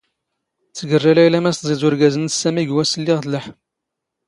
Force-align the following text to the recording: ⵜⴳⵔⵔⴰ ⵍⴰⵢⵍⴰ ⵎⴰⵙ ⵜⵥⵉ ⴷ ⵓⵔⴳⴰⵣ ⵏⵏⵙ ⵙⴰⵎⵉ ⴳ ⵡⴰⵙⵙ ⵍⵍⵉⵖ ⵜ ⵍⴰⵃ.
ⵜⴳⵔⵔⴰ 0.75 1.11
ⵍⴰⵢⵍⴰ 1.15 1.37
ⵎⴰⵙ 1.39 1.57
ⵜⵥⵉ 1.59 1.75
ⴷ 1.79 1.81
ⵓⵔⴳⴰⵣ 1.85 2.15
ⵏⵏⵙ 2.19 2.33
ⵙⴰⵎⵉ 2.41 2.63
ⴳ 2.65 2.69
ⵡⴰⵙⵙ 2.75 2.93
ⵍⵍⵉⵖ 2.99 3.17
ⵜ 3.21 3.21
ⵍⴰⵃ. 3.29 3.45